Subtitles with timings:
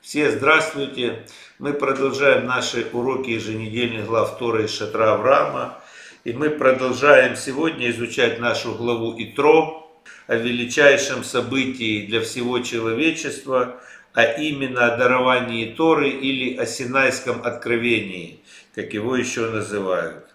[0.00, 1.26] Все здравствуйте!
[1.58, 5.82] Мы продолжаем наши уроки еженедельных глав Торы из Шатра Авраама.
[6.22, 9.92] И мы продолжаем сегодня изучать нашу главу Итро
[10.28, 13.80] о величайшем событии для всего человечества,
[14.14, 18.40] а именно о даровании Торы или о Синайском откровении,
[18.76, 20.27] как его еще называют.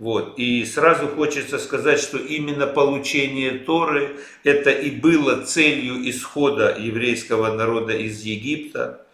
[0.00, 0.38] Вот.
[0.38, 7.92] И сразу хочется сказать, что именно получение Торы это и было целью исхода еврейского народа
[7.92, 9.06] из Египта.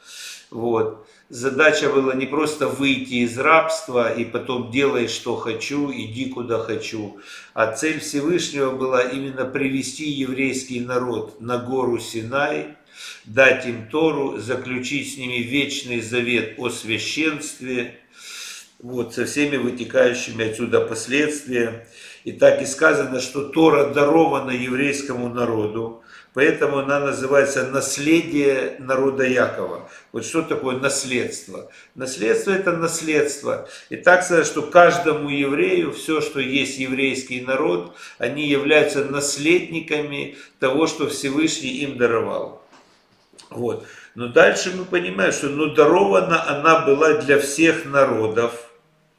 [0.48, 1.08] Вот.
[1.28, 7.18] Задача была не просто выйти из рабства и потом делай, что хочу, иди куда хочу.
[7.52, 12.76] А цель Всевышнего была именно привести еврейский народ на гору Синай,
[13.24, 17.98] дать им Тору, заключить с ними вечный завет о священстве,
[18.78, 21.86] вот, со всеми вытекающими отсюда последствиями.
[22.24, 26.02] И так и сказано, что Тора дарована еврейскому народу,
[26.34, 29.88] поэтому она называется наследие народа Якова.
[30.12, 31.70] Вот что такое наследство?
[31.94, 33.68] Наследство это наследство.
[33.90, 40.88] И так сказать, что каждому еврею все, что есть еврейский народ, они являются наследниками того,
[40.88, 42.60] что Всевышний им даровал.
[43.50, 43.86] Вот.
[44.16, 48.65] Но дальше мы понимаем, что ну, дарована она была для всех народов.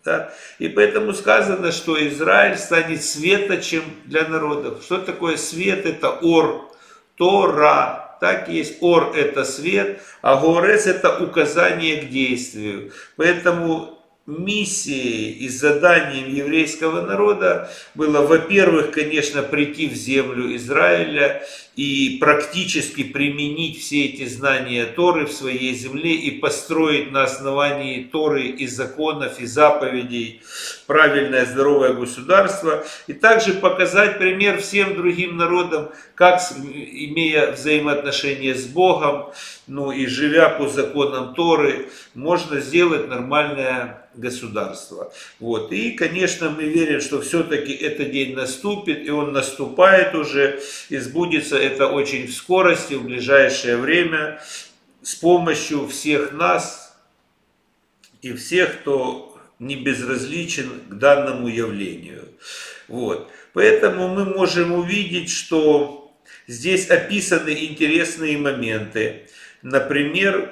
[0.07, 0.33] Да?
[0.57, 4.81] И поэтому сказано, что Израиль станет светочем для народов.
[4.81, 5.85] Что такое свет?
[5.85, 6.71] Это ор,
[7.17, 8.17] Тора.
[8.21, 12.93] Так есть ор это свет, а горес это указание к действию.
[13.17, 21.43] Поэтому миссией и заданием еврейского народа было, во-первых, конечно, прийти в землю Израиля
[21.77, 28.47] и практически применить все эти знания Торы в своей земле и построить на основании Торы
[28.47, 30.41] и законов, и заповедей
[30.87, 39.31] правильное здоровое государство, и также показать пример всем другим народам, как, имея взаимоотношения с Богом,
[39.67, 45.13] ну и живя по законам Торы, можно сделать нормальное государства.
[45.39, 45.71] Вот.
[45.71, 50.59] И, конечно, мы верим, что все-таки этот день наступит, и он наступает уже,
[50.89, 54.41] и сбудется это очень в скорости, в ближайшее время,
[55.01, 56.97] с помощью всех нас
[58.21, 62.27] и всех, кто не безразличен к данному явлению.
[62.87, 63.31] Вот.
[63.53, 66.13] Поэтому мы можем увидеть, что
[66.47, 69.27] здесь описаны интересные моменты.
[69.61, 70.51] Например,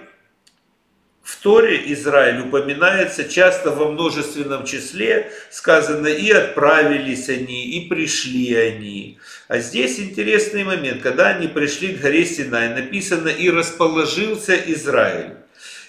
[1.26, 9.18] в Торе Израиль упоминается часто во множественном числе, сказано и отправились они, и пришли они.
[9.48, 15.36] А здесь интересный момент, когда они пришли к горе Синай, написано и расположился Израиль.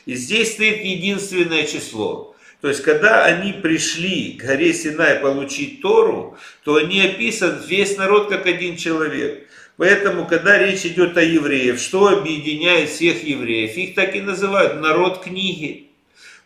[0.05, 2.37] И здесь стоит единственное число.
[2.61, 8.29] То есть, когда они пришли к горе Синай получить Тору, то они описан весь народ
[8.29, 9.49] как один человек.
[9.79, 13.77] Поэтому, когда речь идет о евреях, что объединяет всех евреев?
[13.77, 15.89] Их так и называют народ книги.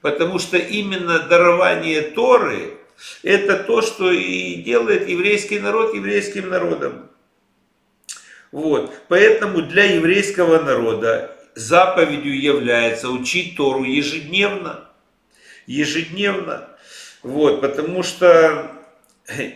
[0.00, 2.75] Потому что именно дарование Торы–
[3.22, 7.11] это то, что и делает еврейский народ еврейским народом.
[8.53, 8.93] Вот.
[9.09, 14.88] Поэтому для еврейского народа заповедью является учить Тору ежедневно.
[15.66, 16.69] Ежедневно.
[17.22, 18.72] Вот, потому что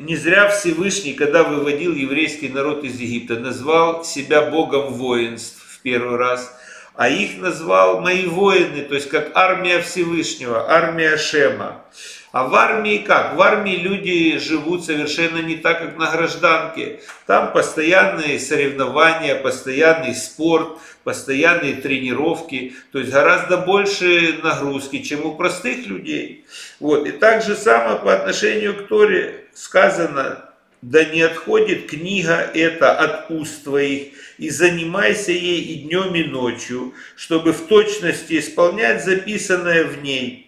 [0.00, 6.16] не зря Всевышний, когда выводил еврейский народ из Египта, назвал себя Богом воинств в первый
[6.16, 6.55] раз,
[6.94, 11.84] а их назвал мои воины, то есть как армия Всевышнего, армия Шема.
[12.34, 13.36] А в армии как?
[13.36, 16.98] В армии люди живут совершенно не так, как на гражданке.
[17.26, 25.86] Там постоянные соревнования, постоянный спорт, постоянные тренировки, то есть гораздо больше нагрузки, чем у простых
[25.86, 26.44] людей.
[26.80, 27.06] Вот.
[27.06, 30.44] И так же самое по отношению к Торе сказано,
[30.82, 34.08] да не отходит книга эта от уст твоих,
[34.38, 40.44] и занимайся ей и днем, и ночью, чтобы в точности исполнять записанное в ней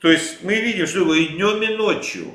[0.00, 2.34] то есть мы видим, что и днем, и ночью.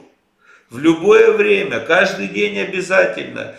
[0.70, 3.56] В любое время, каждый день обязательно.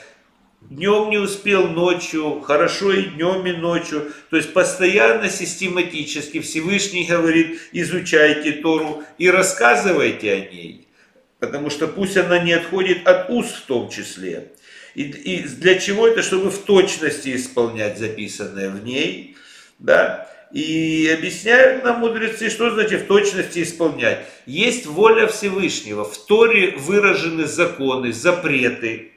[0.61, 4.12] Днем не успел, ночью, хорошо и днем, и ночью.
[4.31, 10.88] То есть постоянно, систематически Всевышний говорит, изучайте Тору и рассказывайте о ней.
[11.38, 14.53] Потому что пусть она не отходит от уст в том числе.
[14.94, 16.23] И, и для чего это?
[16.23, 19.37] Чтобы в точности исполнять записанное в ней.
[19.79, 20.29] Да?
[20.52, 24.26] И объясняют нам мудрецы, что значит в точности исполнять.
[24.46, 26.04] Есть воля Всевышнего.
[26.04, 29.12] В Торе выражены законы, запреты.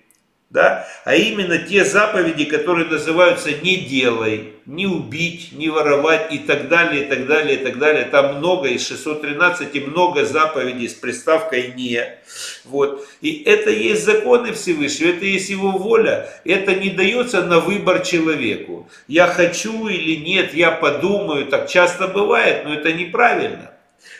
[0.49, 6.69] Да, а именно те заповеди, которые называются «не делай», «не убить», «не воровать» и так
[6.69, 8.05] далее, и так далее, и так далее.
[8.05, 12.17] Там много, из 613, и много заповедей с приставкой «не».
[12.65, 13.07] Вот.
[13.21, 18.89] И это есть законы Всевышнего, это есть его воля, это не дается на выбор человеку.
[19.07, 23.71] Я хочу или нет, я подумаю, так часто бывает, но это неправильно.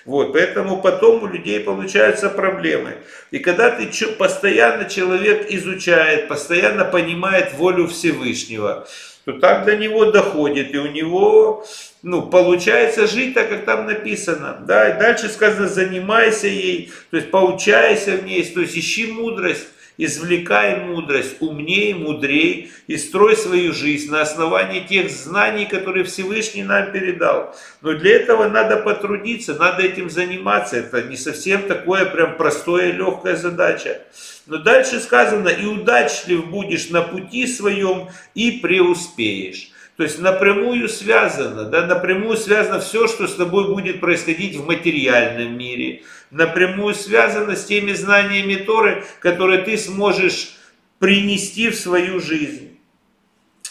[0.05, 2.97] Вот, поэтому потом у людей получаются проблемы.
[3.31, 8.87] И когда ты постоянно человек изучает, постоянно понимает волю Всевышнего,
[9.25, 11.65] то так до него доходит, и у него
[12.01, 14.63] ну, получается жить так, как там написано.
[14.65, 14.89] Да?
[14.89, 19.67] И дальше сказано, занимайся ей, то есть поучайся в ней, то есть ищи мудрость
[19.99, 26.91] извлекай мудрость, умней, мудрей и строй свою жизнь на основании тех знаний, которые Всевышний нам
[26.93, 27.53] передал.
[27.81, 30.77] Но для этого надо потрудиться, надо этим заниматься.
[30.77, 34.01] Это не совсем такое прям простое, легкая задача.
[34.47, 39.71] Но дальше сказано, и удачлив будешь на пути своем, и преуспеешь.
[39.99, 45.57] То есть напрямую связано, да, напрямую связано все, что с тобой будет происходить в материальном
[45.57, 46.03] мире.
[46.31, 50.55] Напрямую связано с теми знаниями Торы, которые ты сможешь
[50.99, 52.79] принести в свою жизнь.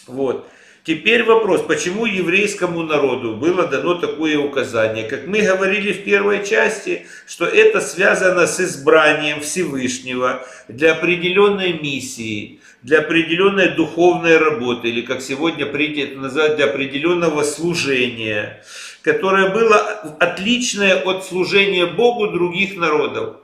[0.07, 0.47] Вот.
[0.88, 5.05] Теперь вопрос, почему еврейскому народу было дано такое указание?
[5.05, 12.61] Как мы говорили в первой части, что это связано с избранием Всевышнего для определенной миссии,
[12.82, 18.64] для определенной духовной работы, или как сегодня принято называть, для определенного служения,
[19.02, 19.76] которое было
[20.19, 23.37] отличное от служения Богу других народов.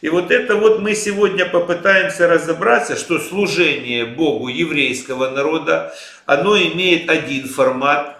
[0.00, 5.94] И вот это вот мы сегодня попытаемся разобраться, что служение Богу еврейского народа,
[6.26, 8.18] оно имеет один формат,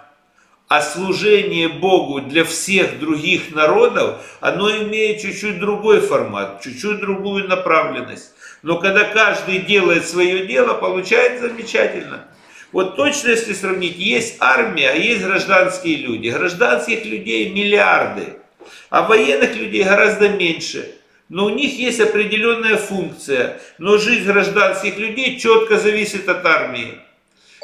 [0.67, 8.31] а служение Богу для всех других народов, оно имеет чуть-чуть другой формат, чуть-чуть другую направленность.
[8.63, 12.25] Но когда каждый делает свое дело, получается замечательно.
[12.71, 16.29] Вот точно если сравнить, есть армия, а есть гражданские люди.
[16.29, 18.37] Гражданских людей миллиарды,
[18.89, 20.95] а военных людей гораздо меньше
[21.29, 23.59] но у них есть определенная функция.
[23.77, 26.99] Но жизнь гражданских людей четко зависит от армии.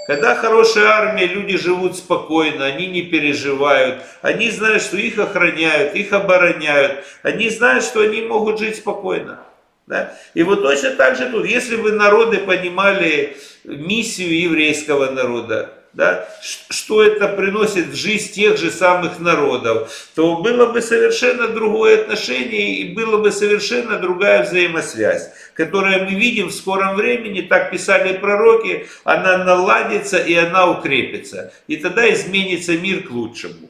[0.07, 6.11] Когда хорошая армия, люди живут спокойно, они не переживают, они знают, что их охраняют, их
[6.11, 9.39] обороняют, они знают, что они могут жить спокойно.
[9.85, 10.17] Да?
[10.33, 17.03] И вот точно так же тут, если бы народы понимали миссию еврейского народа, да, что
[17.03, 22.93] это приносит в жизнь тех же самых народов, то было бы совершенно другое отношение и
[22.93, 29.39] было бы совершенно другая взаимосвязь, которая мы видим в скором времени, так писали пророки, она
[29.39, 31.51] наладится и она укрепится.
[31.67, 33.69] И тогда изменится мир к лучшему.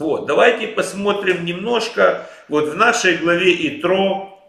[0.00, 4.40] Вот, давайте посмотрим немножко, вот в нашей главе Итро,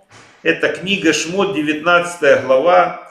[0.44, 3.11] это книга Шмот, 19 глава,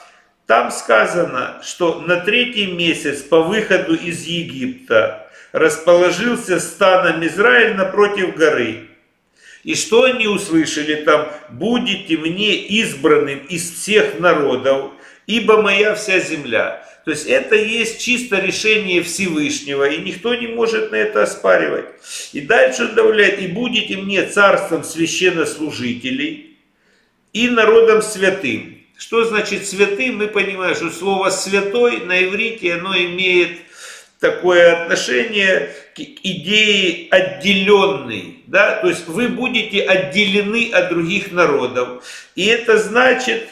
[0.50, 8.88] там сказано, что на третий месяц по выходу из Египта расположился станом Израиль напротив горы.
[9.62, 11.28] И что они услышали там?
[11.50, 14.90] «Будете мне избранным из всех народов,
[15.28, 16.84] ибо моя вся земля».
[17.04, 21.86] То есть это есть чисто решение Всевышнего, и никто не может на это оспаривать.
[22.32, 26.58] И дальше добавляет, и будете мне царством священнослужителей
[27.32, 28.79] и народом святым.
[29.00, 30.18] Что значит святым?
[30.18, 33.60] Мы понимаем, что слово святой на иврите оно имеет
[34.20, 38.44] такое отношение к идее отделенный.
[38.46, 38.76] Да?
[38.82, 42.04] То есть вы будете отделены от других народов.
[42.34, 43.48] И это значит,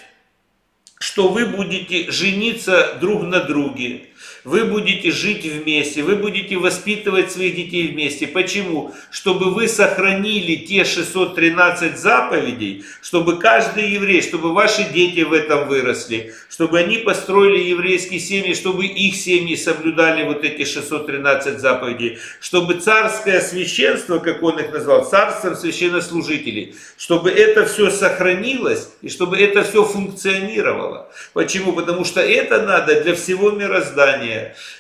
[0.98, 4.08] что вы будете жениться друг на друге
[4.44, 8.26] вы будете жить вместе, вы будете воспитывать своих детей вместе.
[8.26, 8.94] Почему?
[9.10, 16.34] Чтобы вы сохранили те 613 заповедей, чтобы каждый еврей, чтобы ваши дети в этом выросли,
[16.48, 23.40] чтобы они построили еврейские семьи, чтобы их семьи соблюдали вот эти 613 заповедей, чтобы царское
[23.40, 29.84] священство, как он их назвал, царством священнослужителей, чтобы это все сохранилось и чтобы это все
[29.84, 31.10] функционировало.
[31.32, 31.72] Почему?
[31.72, 34.07] Потому что это надо для всего мироздания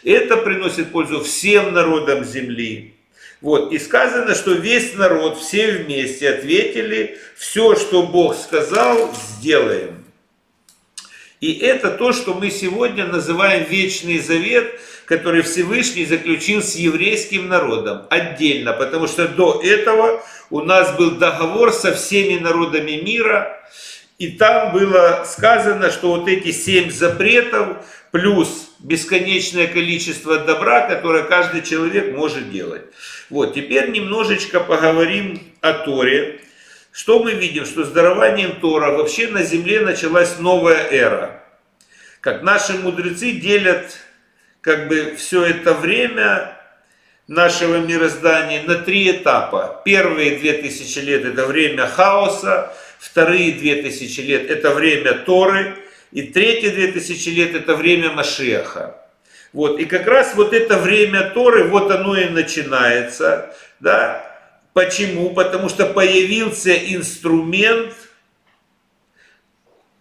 [0.04, 2.94] это приносит пользу всем народам земли.
[3.40, 10.04] Вот, и сказано, что весь народ, все вместе ответили, все, что Бог сказал, сделаем.
[11.40, 18.06] И это то, что мы сегодня называем Вечный Завет, который Всевышний заключил с еврейским народом
[18.10, 23.56] отдельно, потому что до этого у нас был договор со всеми народами мира,
[24.18, 27.78] и там было сказано, что вот эти семь запретов
[28.10, 32.82] плюс бесконечное количество добра, которое каждый человек может делать.
[33.30, 36.40] Вот, теперь немножечко поговорим о Торе.
[36.92, 37.64] Что мы видим?
[37.64, 41.42] Что с дарованием Тора вообще на земле началась новая эра.
[42.20, 43.96] Как наши мудрецы делят
[44.60, 46.56] как бы все это время
[47.28, 49.82] нашего мироздания на три этапа.
[49.84, 55.76] Первые две тысячи лет это время хаоса, вторые две тысячи лет это время Торы,
[56.12, 58.96] и третьи две тысячи лет это время Машеха.
[59.52, 64.28] Вот, и как раз вот это время Торы, вот оно и начинается, да,
[64.78, 65.30] Почему?
[65.30, 67.92] Потому что появился инструмент,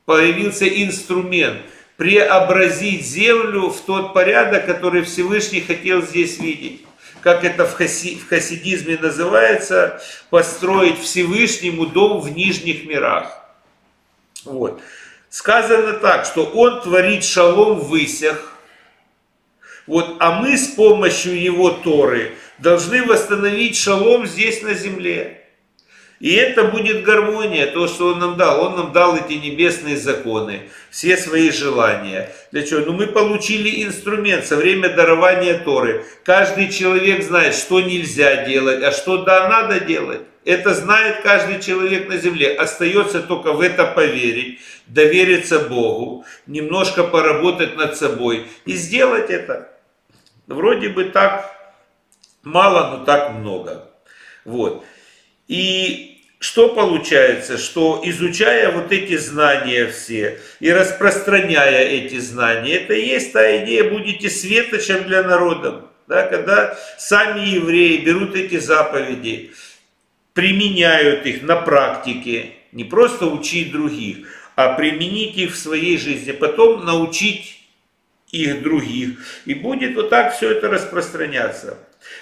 [0.06, 1.64] появился инструмент
[1.96, 6.86] преобразить землю в тот порядок, который Всевышний хотел здесь видеть.
[7.22, 10.00] Как это в, хаси, в хасидизме называется,
[10.30, 13.36] построить Всевышнему дом в нижних мирах.
[14.46, 14.80] Вот.
[15.30, 18.54] Сказано так, что он творит шалом в высях,
[19.86, 25.37] вот, а мы с помощью его Торы должны восстановить шалом здесь на земле.
[26.20, 28.66] И это будет гармония, то, что Он нам дал.
[28.66, 32.32] Он нам дал эти небесные законы, все свои желания.
[32.52, 32.80] Для чего?
[32.80, 36.06] Ну, мы получили инструмент со время дарования Торы.
[36.24, 40.22] Каждый человек знает, что нельзя делать, а что да, надо делать.
[40.44, 42.56] Это знает каждый человек на земле.
[42.56, 49.70] Остается только в это поверить, довериться Богу, немножко поработать над собой и сделать это.
[50.48, 51.54] Вроде бы так
[52.44, 53.92] мало, но так много.
[54.46, 54.86] Вот.
[55.48, 63.08] И что получается, что изучая вот эти знания все и распространяя эти знания, это и
[63.08, 65.86] есть та идея, будете светочем для народа.
[66.08, 69.52] Да, когда сами евреи берут эти заповеди,
[70.34, 76.86] применяют их на практике, не просто учить других, а применить их в своей жизни, потом
[76.86, 77.62] научить
[78.32, 79.20] их других.
[79.46, 81.78] И будет вот так все это распространяться.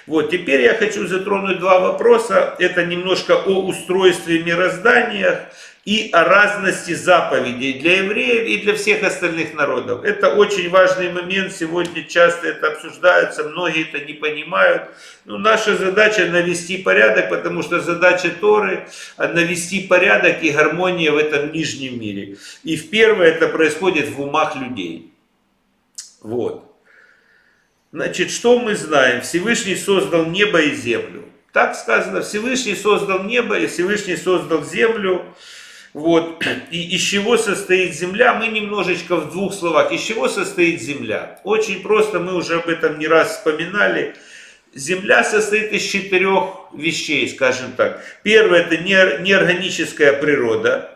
[0.08, 2.56] Вот, теперь я хочу затронуть два вопроса.
[2.60, 5.50] Это немножко о устройстве мироздания
[5.86, 10.04] и о разности заповедей для евреев и для всех остальных народов.
[10.04, 14.90] Это очень важный момент, сегодня часто это обсуждается, многие это не понимают.
[15.26, 18.88] Но наша задача навести порядок, потому что задача Торы
[19.18, 22.38] навести порядок и гармония в этом нижнем мире.
[22.64, 25.14] И в первое это происходит в умах людей.
[26.22, 26.75] Вот.
[27.96, 29.22] Значит, что мы знаем?
[29.22, 31.24] Всевышний создал небо и землю.
[31.54, 35.24] Так сказано, Всевышний создал небо и Всевышний создал землю.
[35.94, 36.44] Вот.
[36.72, 38.34] И из чего состоит земля?
[38.34, 39.94] Мы немножечко в двух словах.
[39.94, 41.40] Из чего состоит земля?
[41.46, 44.14] Очень просто, мы уже об этом не раз вспоминали.
[44.74, 48.04] Земля состоит из четырех вещей, скажем так.
[48.24, 50.95] Первое– это неорганическая природа.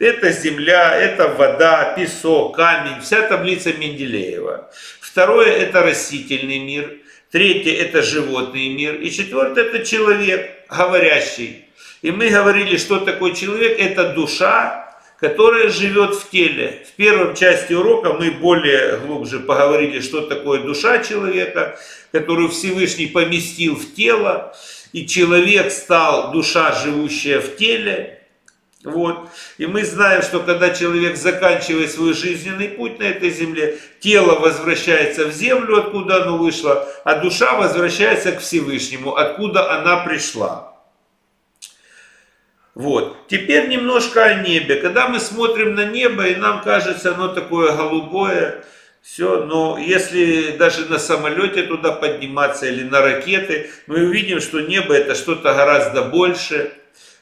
[0.00, 4.70] Это земля, это вода, песок, камень, вся таблица Менделеева.
[4.98, 6.96] Второе– это растительный мир.
[7.30, 8.94] Третье– это животный мир.
[8.94, 11.66] И четвертое– это человек, говорящий.
[12.00, 16.86] И мы говорили, что такое человек– это душа, которая живет в теле.
[16.88, 21.78] В первом части урока мы более глубже поговорили, что такое душа человека,
[22.10, 24.56] которую Всевышний поместил в тело,
[24.94, 28.19] и человек стал душа, живущая в теле.
[28.82, 29.28] Вот.
[29.58, 35.26] И мы знаем, что когда человек заканчивает свой жизненный путь на этой земле, тело возвращается
[35.26, 40.78] в землю, откуда оно вышло, а душа возвращается к Всевышнему, откуда она пришла.
[42.74, 43.28] Вот.
[43.28, 44.76] Теперь немножко о небе.
[44.76, 48.64] Когда мы смотрим на небо, и нам кажется оно такое голубое,
[49.02, 54.94] все, но если даже на самолете туда подниматься или на ракеты, мы увидим, что небо
[54.94, 56.72] это что-то гораздо больше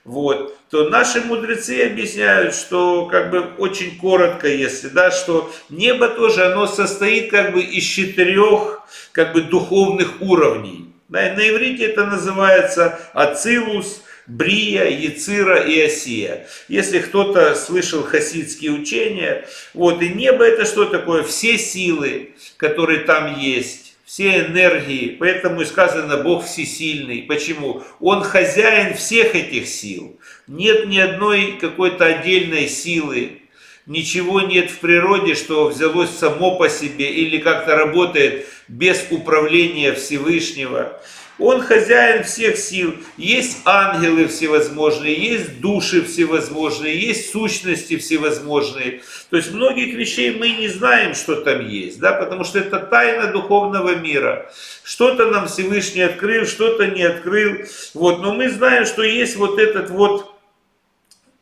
[0.04, 6.44] вот, то наши мудрецы объясняют, что как бы очень коротко, если, да, что небо тоже,
[6.44, 8.82] оно состоит как бы из четырех
[9.12, 10.92] как бы духовных уровней.
[11.08, 16.46] На, на иврите это называется ацилус, Брия, Яцира и Осия.
[16.68, 21.22] Если кто-то слышал хасидские учения, вот, и небо это что такое?
[21.22, 25.16] Все силы, которые там есть все энергии.
[25.20, 27.24] Поэтому и сказано Бог всесильный.
[27.28, 27.82] Почему?
[28.00, 30.18] Он хозяин всех этих сил.
[30.46, 33.42] Нет ни одной какой-то отдельной силы.
[33.84, 40.98] Ничего нет в природе, что взялось само по себе или как-то работает без управления Всевышнего.
[41.38, 42.94] Он хозяин всех сил.
[43.16, 49.02] Есть ангелы всевозможные, есть души всевозможные, есть сущности всевозможные.
[49.30, 53.30] То есть многих вещей мы не знаем, что там есть, да, потому что это тайна
[53.32, 54.50] духовного мира.
[54.82, 57.58] Что-то нам Всевышний открыл, что-то не открыл.
[57.94, 60.34] Вот, но мы знаем, что есть вот этот вот,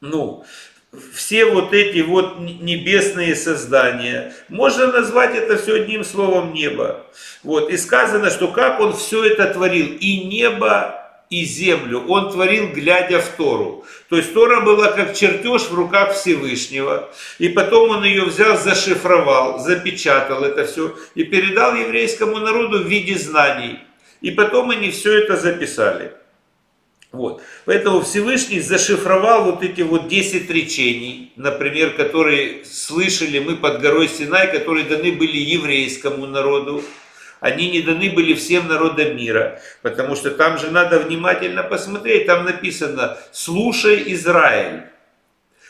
[0.03, 0.45] ну,
[1.15, 4.33] все вот эти вот небесные создания.
[4.49, 7.07] Можно назвать это все одним словом небо.
[7.43, 7.71] Вот.
[7.71, 9.97] И сказано, что как он все это творил.
[9.99, 13.85] И небо, и землю он творил, глядя в Тору.
[14.09, 17.11] То есть Тора была как чертеж в руках Всевышнего.
[17.39, 23.19] И потом он ее взял, зашифровал, запечатал это все и передал еврейскому народу в виде
[23.19, 23.81] знаний.
[24.21, 26.13] И потом они все это записали.
[27.17, 27.43] Вот.
[27.65, 34.53] Поэтому Всевышний зашифровал вот эти вот 10 речений, например, которые слышали мы под горой Синай,
[34.53, 36.83] которые даны были еврейскому народу.
[37.41, 42.45] Они не даны были всем народам мира, потому что там же надо внимательно посмотреть, там
[42.45, 44.83] написано «Слушай, Израиль».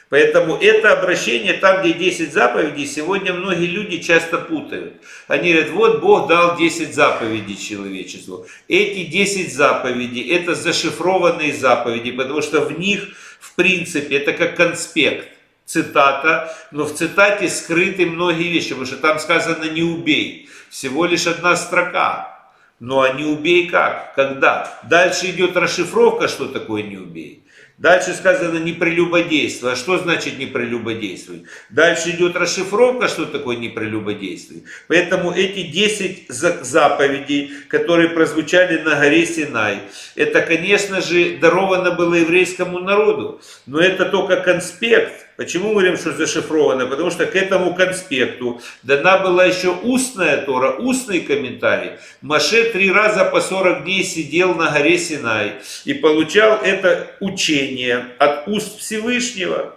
[0.08, 4.94] Поэтому это обращение, там, где 10 заповедей, сегодня многие люди часто путают.
[5.26, 8.46] Они говорят, вот Бог дал 10 заповедей человечеству.
[8.68, 15.28] Эти 10 заповедей, это зашифрованные заповеди, потому что в них, в принципе, это как конспект,
[15.64, 20.48] цитата, но в цитате скрыты многие вещи, потому что там сказано «не убей».
[20.70, 22.36] Всего лишь одна строка.
[22.78, 24.14] Ну а не убей как?
[24.14, 24.78] Когда?
[24.84, 27.45] Дальше идет расшифровка, что такое не убей.
[27.78, 29.72] Дальше сказано не прелюбодействуй.
[29.72, 31.44] А что значит не прелюбодействуй?
[31.68, 34.64] Дальше идет расшифровка, что такое не прелюбодействуй.
[34.88, 39.80] Поэтому эти 10 заповедей, которые прозвучали на горе Синай,
[40.14, 43.42] это, конечно же, даровано было еврейскому народу.
[43.66, 46.86] Но это только конспект Почему мы говорим, что зашифровано?
[46.86, 51.92] Потому что к этому конспекту дана была еще устная Тора, устный комментарий.
[52.22, 58.48] Маше три раза по 40 дней сидел на горе Синай и получал это учение от
[58.48, 59.74] уст Всевышнего.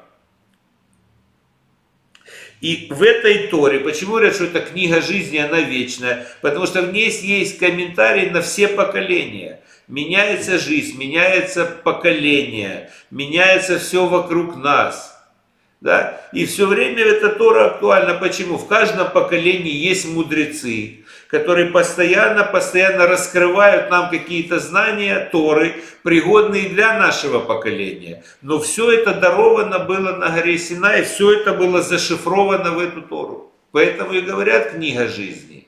[2.62, 6.28] И в этой Торе, почему говорят, что это книга жизни, она вечная?
[6.42, 9.62] Потому что в ней есть комментарий на все поколения.
[9.88, 15.19] Меняется жизнь, меняется поколение, меняется все вокруг нас.
[15.82, 16.22] Да?
[16.34, 18.16] И все время эта Тора актуальна.
[18.16, 18.58] Почему?
[18.58, 27.00] В каждом поколении есть мудрецы, которые постоянно, постоянно раскрывают нам какие-то знания Торы, пригодные для
[27.00, 28.24] нашего поколения.
[28.42, 33.54] Но все это даровано было на горе Синай, все это было зашифровано в эту Тору.
[33.72, 35.59] Поэтому и говорят книга жизни.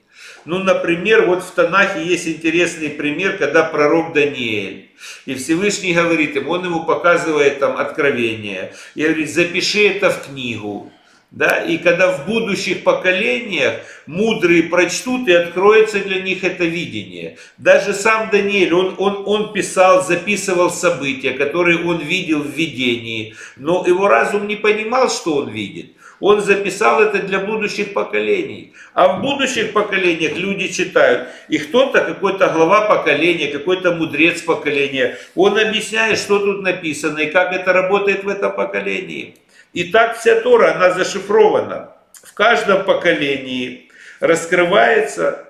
[0.46, 4.90] Ну, например, вот в Танахе есть интересный пример, когда пророк Даниэль,
[5.26, 10.92] и Всевышний говорит ему, он ему показывает там откровение, и говорит, запиши это в книгу.
[11.30, 17.38] Да, и когда в будущих поколениях мудрые прочтут и откроется для них это видение.
[17.58, 23.86] Даже сам Даниэль, он, он, он писал, записывал события, которые он видел в видении, но
[23.88, 25.94] его разум не понимал, что он видит.
[26.22, 28.74] Он записал это для будущих поколений.
[28.94, 31.28] А в будущих поколениях люди читают.
[31.50, 37.52] И кто-то, какой-то глава поколения, какой-то мудрец поколения, он объясняет, что тут написано и как
[37.52, 39.36] это работает в этом поколении.
[39.74, 41.92] И так вся Тора, она зашифрована.
[42.14, 45.48] В каждом поколении раскрывается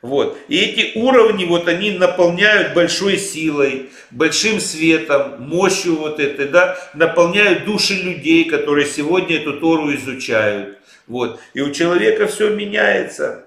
[0.00, 0.38] вот.
[0.46, 7.64] И эти уровни, вот они наполняют большой силой, большим светом, мощью вот этой, да, наполняют
[7.64, 10.78] души людей, которые сегодня эту Тору изучают.
[11.06, 11.40] Вот.
[11.54, 13.46] И у человека все меняется.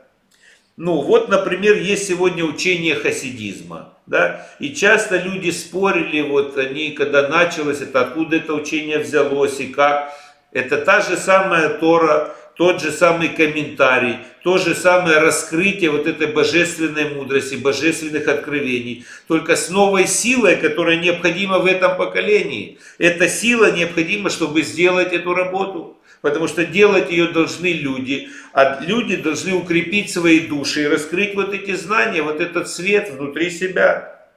[0.78, 3.93] Ну, вот, например, есть сегодня учение хасидизма.
[4.08, 4.47] Да?
[4.60, 10.12] И часто люди спорили, вот они, когда началось это, откуда это учение взялось и как.
[10.52, 16.28] Это та же самая Тора, тот же самый комментарий, то же самое раскрытие вот этой
[16.28, 22.80] божественной мудрости, божественных откровений, только с новой силой, которая необходима в этом поколении.
[22.98, 25.98] Эта сила необходима, чтобы сделать эту работу.
[26.22, 31.52] Потому что делать ее должны люди, а люди должны укрепить свои души и раскрыть вот
[31.52, 34.28] эти знания, вот этот свет внутри себя.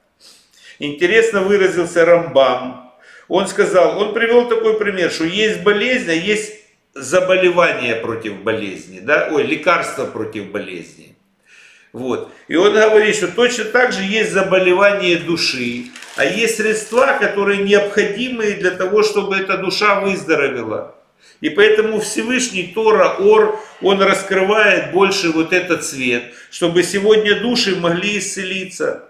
[0.79, 2.91] Интересно выразился Рамбам.
[3.27, 6.64] Он сказал, он привел такой пример, что есть болезнь, а есть
[6.95, 11.15] заболевание против болезни, да, ой, лекарство против болезни.
[11.91, 12.31] Вот.
[12.47, 18.51] И он говорит, что точно так же есть заболевание души, а есть средства, которые необходимы
[18.53, 20.95] для того, чтобы эта душа выздоровела.
[21.41, 28.19] И поэтому Всевышний Тора, Ор, он раскрывает больше вот этот цвет, чтобы сегодня души могли
[28.19, 29.09] исцелиться.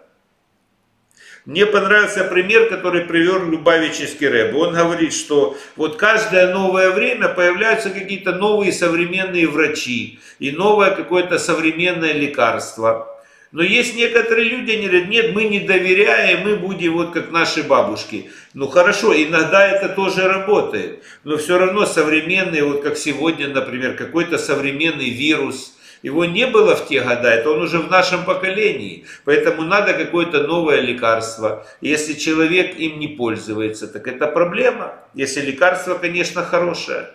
[1.45, 4.55] Мне понравился пример, который привел Любавический Рэб.
[4.55, 11.37] Он говорит, что вот каждое новое время появляются какие-то новые современные врачи и новое какое-то
[11.37, 13.11] современное лекарство.
[13.51, 17.61] Но есть некоторые люди, они говорят, нет, мы не доверяем, мы будем вот как наши
[17.61, 18.31] бабушки.
[18.55, 24.39] Ну хорошо, иногда это тоже работает, но все равно современные, вот как сегодня, например, какой-то
[24.39, 25.73] современный вирус–
[26.05, 29.05] его не было в те года, это он уже в нашем поколении.
[29.23, 31.65] Поэтому надо какое-то новое лекарство.
[31.81, 34.93] Если человек им не пользуется, так это проблема.
[35.15, 37.09] Если лекарство, конечно, хорошее.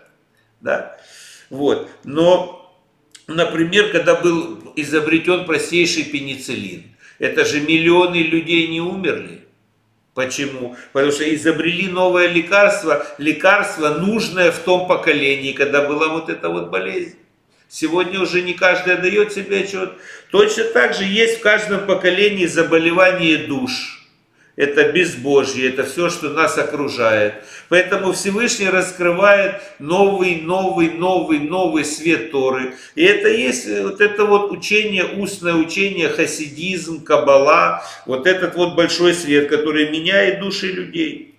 [0.61, 0.99] Да?
[1.51, 1.89] Вот.
[2.03, 2.75] Но,
[3.29, 6.83] например, когда был изобретен простейший пенициллин,
[7.21, 9.43] Это же миллионы людей не умерли.
[10.15, 10.75] Почему?
[10.93, 16.71] Потому что изобрели новое лекарство, лекарство нужное в том поколении, когда была вот эта вот
[16.71, 17.20] болезнь.
[17.71, 19.93] Сегодня уже не каждый отдает себе отчет.
[20.31, 24.01] Точно так же есть в каждом поколении заболевание душ
[24.61, 27.33] это безбожье, это все, что нас окружает.
[27.71, 32.75] Поэтому Всевышний раскрывает новый, новый, новый, новый свет Торы.
[32.95, 39.15] И это есть вот это вот учение, устное учение, хасидизм, кабала, вот этот вот большой
[39.15, 41.30] свет, который меняет души людей.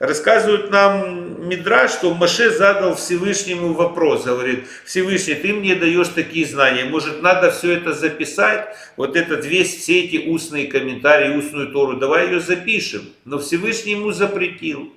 [0.00, 6.86] Рассказывают нам Мидраш, что Маше задал Всевышнему вопрос, говорит, Всевышний, ты мне даешь такие знания,
[6.86, 12.28] может надо все это записать, вот этот весь, все эти устные комментарии, устную Тору, давай
[12.28, 13.10] ее запишем.
[13.26, 14.90] Но Всевышний ему запретил.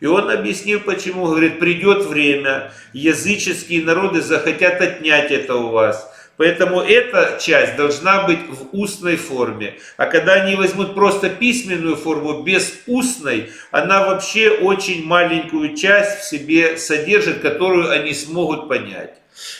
[0.00, 6.12] И он объяснил, почему, говорит, придет время, языческие народы захотят отнять это у вас.
[6.40, 9.74] Поэтому эта часть должна быть в устной форме.
[9.98, 16.24] А когда они возьмут просто письменную форму без устной, она вообще очень маленькую часть в
[16.24, 19.16] себе содержит, которую они смогут понять.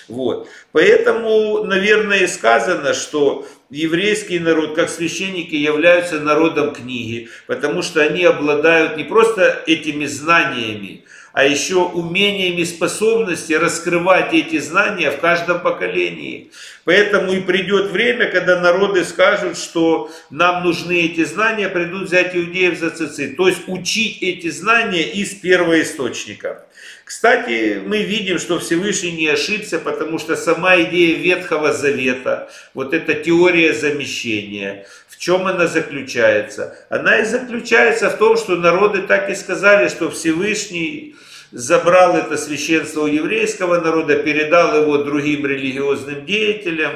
[0.08, 0.48] Вот.
[0.72, 8.96] Поэтому, наверное, сказано, что еврейский народ, как священники, являются народом книги, потому что они обладают
[8.96, 16.50] не просто этими знаниями, а еще умениями способности раскрывать эти знания в каждом поколении.
[16.85, 22.78] Поэтому и придет время, когда народы скажут, что нам нужны эти знания, придут взять иудеев
[22.78, 23.37] за цицит.
[23.37, 26.66] То есть учить эти знания из первоисточника.
[27.11, 33.14] Кстати, мы видим, что Всевышний не ошибся, потому что сама идея Ветхого Завета, вот эта
[33.14, 36.79] теория замещения, в чем она заключается?
[36.88, 41.16] Она и заключается в том, что народы так и сказали, что Всевышний
[41.51, 46.92] забрал это священство у еврейского народа, передал его другим религиозным деятелям,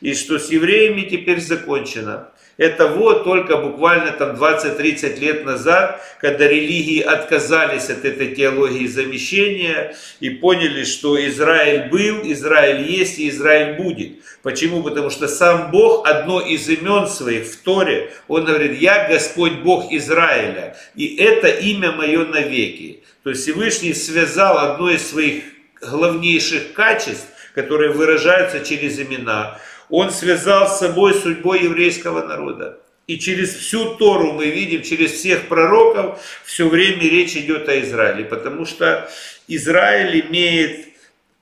[0.00, 2.30] и что с евреями теперь закончено.
[2.58, 9.94] Это вот только буквально там 20-30 лет назад, когда религии отказались от этой теологии замещения
[10.18, 14.18] и поняли, что Израиль был, Израиль есть и Израиль будет.
[14.42, 14.82] Почему?
[14.82, 19.92] Потому что сам Бог, одно из имен своих в Торе, он говорит, я Господь Бог
[19.92, 23.04] Израиля, и это имя мое навеки.
[23.22, 25.44] То есть Всевышний связал одно из своих
[25.80, 29.60] главнейших качеств, которые выражаются через имена.
[29.90, 32.78] Он связал с собой судьбой еврейского народа.
[33.06, 38.24] И через всю Тору мы видим, через всех пророков, все время речь идет о Израиле.
[38.24, 39.10] Потому что
[39.46, 40.88] Израиль имеет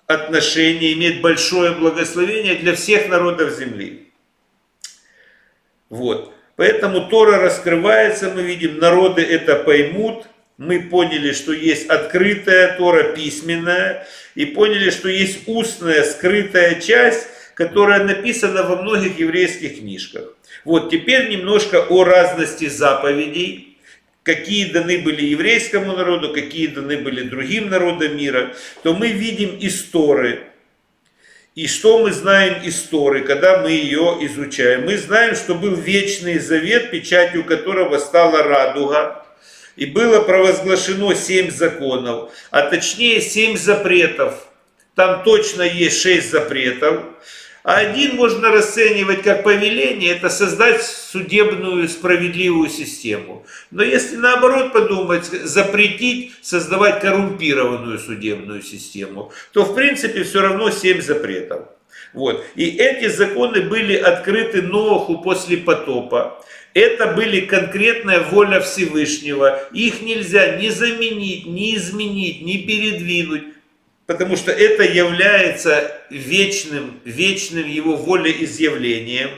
[0.06, 4.12] отношение, имеет большое благословение для всех народов земли.
[5.88, 6.32] Вот.
[6.54, 14.06] Поэтому Тора раскрывается, мы видим, народы это поймут, мы поняли, что есть открытая Тора, письменная,
[14.34, 20.24] и поняли, что есть устная, скрытая часть, которая написана во многих еврейских книжках.
[20.64, 23.78] Вот теперь немножко о разности заповедей,
[24.22, 30.40] какие даны были еврейскому народу, какие даны были другим народам мира, то мы видим истории.
[31.54, 34.84] И что мы знаем истории, когда мы ее изучаем?
[34.84, 39.24] Мы знаем, что был вечный завет, печатью которого стала радуга,
[39.76, 44.46] и было провозглашено семь законов, а точнее семь запретов.
[44.94, 47.02] Там точно есть шесть запретов.
[47.66, 53.44] А один можно расценивать как повеление, это создать судебную справедливую систему.
[53.72, 61.02] Но если наоборот подумать, запретить создавать коррумпированную судебную систему, то в принципе все равно семь
[61.02, 61.62] запретов.
[62.14, 62.44] Вот.
[62.54, 66.40] И эти законы были открыты Ноху после потопа.
[66.72, 69.58] Это были конкретная воля Всевышнего.
[69.72, 73.55] Их нельзя ни заменить, ни изменить, ни передвинуть.
[74.06, 79.30] Потому что это является вечным, вечным его волеизъявлением.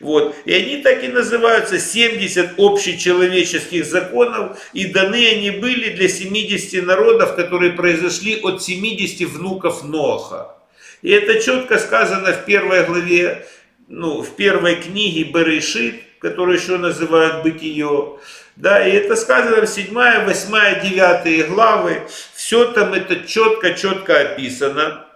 [0.00, 0.34] Вот.
[0.44, 7.36] И они так и называются 70 общечеловеческих законов, и даны они были для 70 народов,
[7.36, 10.56] которые произошли от 70 внуков Ноха.
[11.02, 13.46] И это четко сказано в первой главе,
[13.88, 18.18] ну, в первой книге Берешит, которую еще называют Бытие.
[18.56, 22.02] Да, и это сказано в 7, 8, 9 главы.
[22.52, 25.06] Все там это четко-четко описано.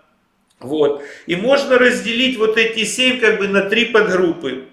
[0.59, 1.03] Вот.
[1.27, 4.65] И можно разделить вот эти семь как бы на три подгруппы.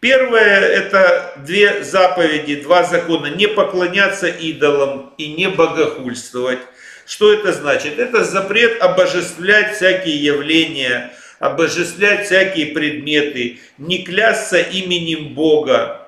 [0.00, 3.28] Первое это две заповеди, два закона.
[3.28, 6.58] Не поклоняться идолам и не богохульствовать.
[7.06, 8.00] Что это значит?
[8.00, 16.07] Это запрет обожествлять всякие явления, обожествлять всякие предметы, не клясться именем Бога,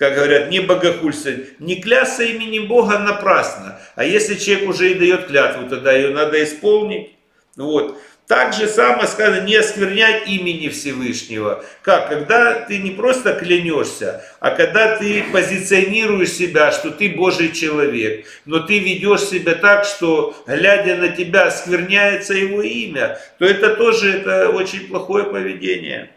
[0.00, 3.78] как говорят, не богохульствовать, не клясться именем Бога напрасно.
[3.96, 7.10] А если человек уже и дает клятву, тогда ее надо исполнить.
[7.54, 8.00] Вот.
[8.26, 11.62] Так же самое сказано, не осквернять имени Всевышнего.
[11.82, 12.08] Как?
[12.08, 18.60] Когда ты не просто клянешься, а когда ты позиционируешь себя, что ты Божий человек, но
[18.60, 24.48] ты ведешь себя так, что глядя на тебя оскверняется его имя, то это тоже это
[24.48, 26.10] очень плохое поведение.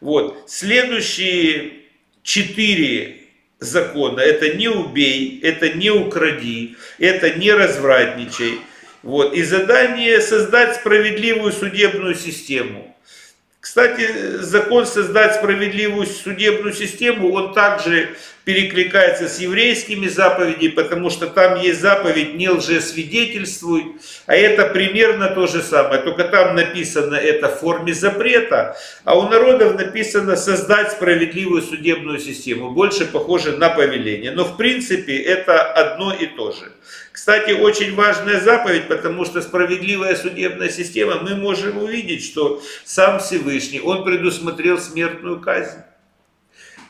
[0.00, 0.44] Вот.
[0.46, 1.78] Следующие
[2.22, 3.16] четыре
[3.60, 4.20] закона.
[4.20, 8.60] Это не убей, это не укради, это не развратничай,
[9.02, 9.34] вот.
[9.34, 12.94] И задание создать справедливую судебную систему.
[13.60, 18.16] Кстати, закон создать справедливую судебную систему, он также
[18.48, 25.46] перекликается с еврейскими заповедями, потому что там есть заповедь «не лжесвидетельствуй», а это примерно то
[25.46, 31.60] же самое, только там написано это в форме запрета, а у народов написано «создать справедливую
[31.60, 36.72] судебную систему», больше похоже на повеление, но в принципе это одно и то же.
[37.12, 43.80] Кстати, очень важная заповедь, потому что справедливая судебная система, мы можем увидеть, что сам Всевышний,
[43.80, 45.80] он предусмотрел смертную казнь.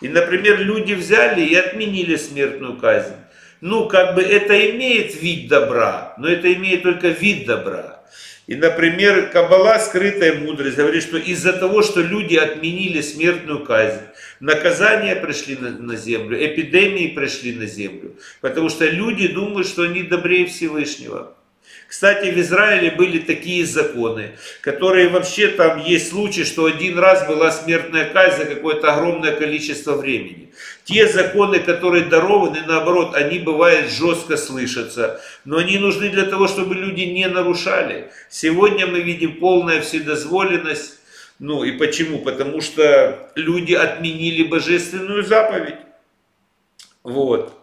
[0.01, 3.15] И, например, люди взяли и отменили смертную казнь.
[3.61, 7.99] Ну, как бы это имеет вид добра, но это имеет только вид добра.
[8.47, 14.01] И, например, Каббала, скрытая мудрость, говорит, что из-за того, что люди отменили смертную казнь,
[14.41, 20.03] наказания пришли на, на землю, эпидемии пришли на землю, потому что люди думают, что они
[20.03, 21.37] добрее Всевышнего.
[21.88, 27.51] Кстати, в Израиле были такие законы, которые вообще там есть случаи, что один раз была
[27.51, 30.51] смертная казнь за какое-то огромное количество времени.
[30.85, 36.74] Те законы, которые дарованы, наоборот, они бывают жестко слышатся, но они нужны для того, чтобы
[36.74, 38.11] люди не нарушали.
[38.29, 40.98] Сегодня мы видим полная вседозволенность.
[41.38, 42.18] Ну и почему?
[42.18, 45.77] Потому что люди отменили божественную заповедь.
[47.03, 47.58] Вот.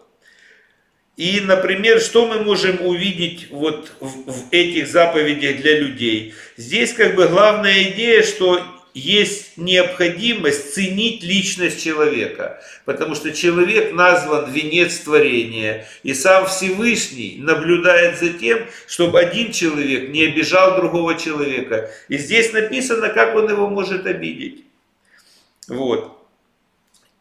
[1.16, 6.34] И, например, что мы можем увидеть вот в, в этих заповедях для людей?
[6.58, 8.60] Здесь как бы главная идея, что
[8.92, 18.18] есть необходимость ценить личность человека, потому что человек назван венец творения, и сам Всевышний наблюдает
[18.18, 21.90] за тем, чтобы один человек не обижал другого человека.
[22.08, 24.64] И здесь написано, как он его может обидеть.
[25.68, 26.12] Вот.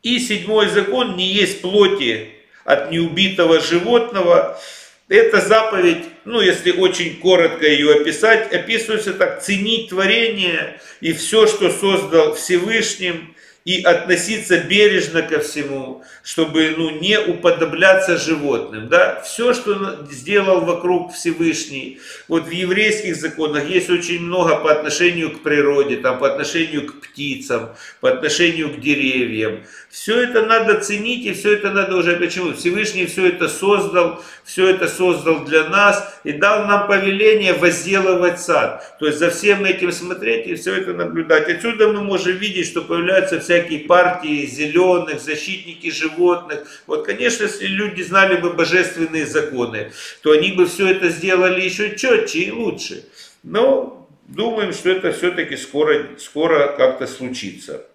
[0.04, 2.35] И седьмой закон, не есть плоти
[2.66, 4.60] от неубитого животного.
[5.08, 11.70] Эта заповедь, ну если очень коротко ее описать, описывается так, ценить творение и все, что
[11.70, 18.88] создал Всевышним, и относиться бережно ко всему, чтобы ну, не уподобляться животным.
[18.90, 19.22] Да?
[19.26, 25.42] Все, что сделал вокруг Всевышний, вот в еврейских законах есть очень много по отношению к
[25.42, 29.64] природе, там, по отношению к птицам, по отношению к деревьям.
[29.90, 32.54] Все это надо ценить, и все это надо уже, почему?
[32.54, 38.96] Всевышний все это создал, все это создал для нас, и дал нам повеление возделывать сад.
[39.00, 41.50] То есть за всем этим смотреть и все это наблюдать.
[41.50, 46.68] Отсюда мы можем видеть, что появляются всякие всякие партии зеленых, защитники животных.
[46.88, 49.92] Вот, конечно, если люди знали бы божественные законы,
[50.22, 53.06] то они бы все это сделали еще четче и лучше.
[53.44, 57.86] Но думаем, что это все-таки скоро, скоро как-то случится.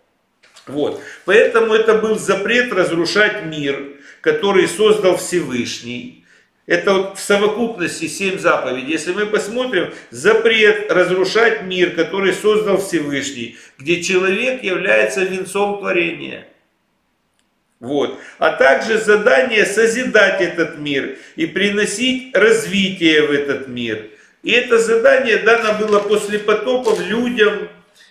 [0.67, 1.03] Вот.
[1.25, 6.20] Поэтому это был запрет разрушать мир, который создал Всевышний.
[6.67, 8.93] Это вот в совокупности семь заповедей.
[8.93, 16.47] Если мы посмотрим, запрет разрушать мир, который создал Всевышний, где человек является венцом творения.
[17.81, 18.21] Вот.
[18.39, 24.11] А также задание созидать этот мир и приносить развитие в этот мир.
[24.43, 27.69] И это задание дано было после потопов людям,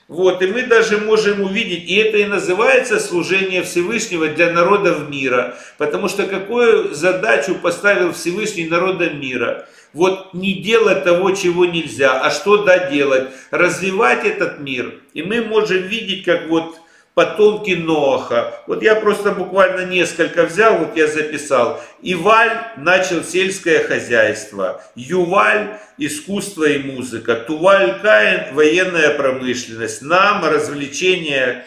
[0.10, 5.56] вот, и мы даже можем увидеть, и это и называется служение Всевышнего для народов мира,
[5.78, 9.70] потому что какую задачу поставил Всевышний народам мира?
[9.94, 13.30] Вот не делать того, чего нельзя, а что да делать?
[13.52, 14.96] Развивать этот мир.
[15.14, 16.80] И мы можем видеть, как вот
[17.20, 18.64] потомки Ноаха.
[18.66, 21.84] Вот я просто буквально несколько взял, вот я записал.
[22.02, 31.66] Иваль начал сельское хозяйство, Юваль искусство и музыка, Туваль Каин военная промышленность, Нам развлечения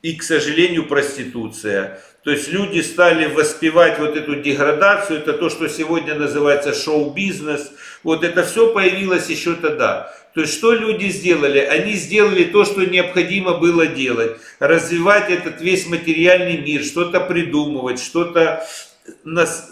[0.00, 2.00] и, к сожалению, проституция.
[2.24, 7.70] То есть люди стали воспевать вот эту деградацию, это то, что сегодня называется шоу-бизнес.
[8.02, 10.10] Вот это все появилось еще тогда.
[10.36, 11.60] То есть что люди сделали?
[11.60, 14.32] Они сделали то, что необходимо было делать.
[14.58, 18.62] Развивать этот весь материальный мир, что-то придумывать, что-то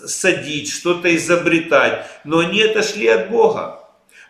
[0.06, 2.06] садить, что-то изобретать.
[2.24, 3.80] Но они отошли от Бога.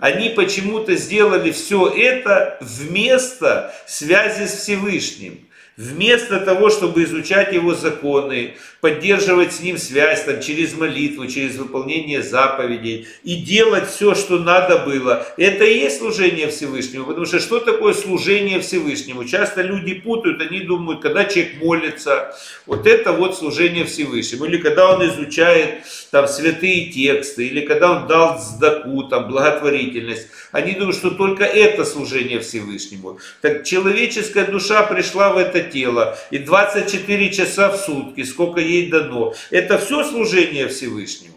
[0.01, 5.39] Они почему-то сделали все это вместо связи с Всевышним.
[5.77, 12.23] Вместо того, чтобы изучать его законы, поддерживать с ним связь там, через молитву, через выполнение
[12.23, 17.07] заповедей и делать все, что надо было, это и есть служение Всевышнему.
[17.07, 19.25] Потому что что такое служение Всевышнему?
[19.25, 24.45] Часто люди путают, они думают, когда человек молится, вот это вот служение Всевышнему.
[24.45, 25.83] Или когда он изучает
[26.13, 30.29] там святые тексты, или когда он дал сдаку, там благотворительность.
[30.53, 33.19] Они думают, что только это служение Всевышнему.
[33.41, 39.35] Так человеческая душа пришла в это тело, и 24 часа в сутки, сколько ей дано,
[39.51, 41.35] это все служение Всевышнему.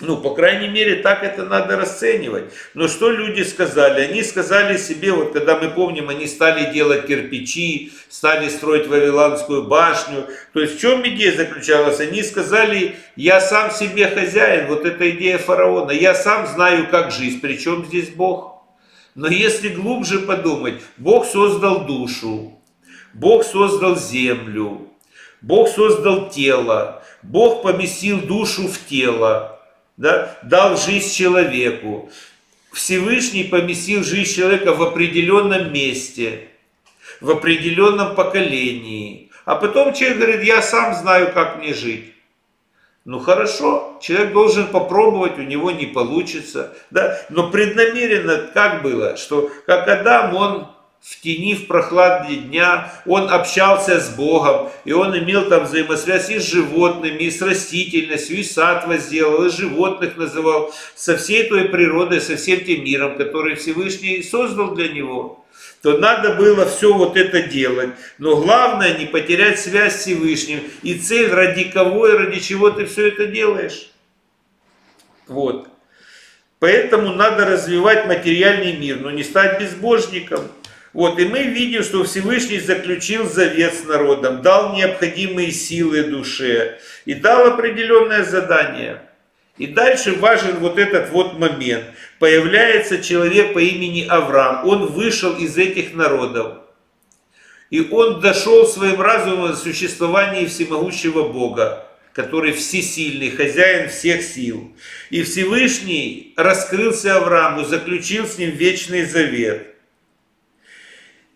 [0.00, 2.52] Ну, по крайней мере, так это надо расценивать.
[2.74, 4.02] Но что люди сказали?
[4.02, 10.26] Они сказали себе, вот когда мы помним, они стали делать кирпичи, стали строить Вавилонскую башню.
[10.52, 11.98] То есть в чем идея заключалась?
[12.00, 15.92] Они сказали, я сам себе хозяин, вот эта идея фараона.
[15.92, 18.55] Я сам знаю, как жить, причем здесь Бог.
[19.16, 22.60] Но если глубже подумать, Бог создал душу,
[23.12, 24.92] Бог создал землю,
[25.40, 29.56] Бог создал тело, Бог поместил душу в тело
[29.96, 32.10] да, дал жизнь человеку.
[32.72, 36.48] Всевышний поместил жизнь человека в определенном месте,
[37.20, 39.30] в определенном поколении.
[39.44, 42.12] А потом человек говорит, я сам знаю, как мне жить.
[43.06, 46.76] Ну хорошо, человек должен попробовать, у него не получится.
[46.90, 47.16] Да?
[47.30, 50.66] Но преднамеренно как было, что как Адам, он
[51.00, 56.40] в тени, в прохладе дня, он общался с Богом, и он имел там взаимосвязь и
[56.40, 62.20] с животными, и с растительностью, и сад возделал, и животных называл, со всей той природой,
[62.20, 65.45] со всем тем миром, который Всевышний создал для него
[65.86, 67.90] то надо было все вот это делать.
[68.18, 70.64] Но главное не потерять связь с Всевышним.
[70.82, 73.92] И цель, ради кого и ради чего ты все это делаешь.
[75.28, 75.68] Вот.
[76.58, 80.48] Поэтому надо развивать материальный мир, но не стать безбожником.
[80.92, 87.14] Вот, и мы видим, что Всевышний заключил завет с народом, дал необходимые силы душе и
[87.14, 89.02] дал определенное задание.
[89.58, 91.84] И дальше важен вот этот вот момент.
[92.18, 94.66] Появляется человек по имени Авраам.
[94.68, 96.58] Он вышел из этих народов.
[97.70, 104.72] И он дошел своим разумом до существования всемогущего Бога, который всесильный, хозяин всех сил.
[105.10, 109.72] И Всевышний раскрылся Аврааму, заключил с ним вечный завет–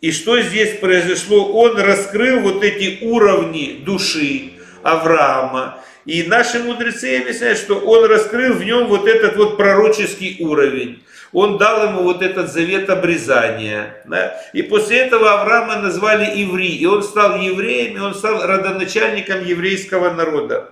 [0.00, 1.52] и что здесь произошло?
[1.52, 5.78] Он раскрыл вот эти уровни души Авраама.
[6.06, 11.02] И наши мудрецы объясняют, что он раскрыл в нем вот этот вот пророческий уровень.
[11.32, 14.02] Он дал ему вот этот завет обрезания.
[14.06, 14.40] Да?
[14.52, 16.76] И после этого Авраама назвали Иври.
[16.76, 20.70] И он стал евреем, и он стал родоначальником еврейского народа.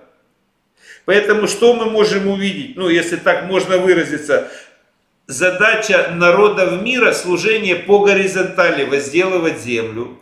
[1.05, 4.51] Поэтому что мы можем увидеть, ну если так можно выразиться,
[5.25, 10.19] задача народов мира служение по горизонтали, возделывать землю.